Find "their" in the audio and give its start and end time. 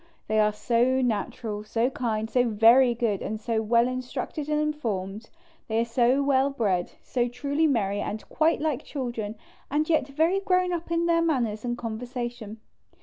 11.05-11.21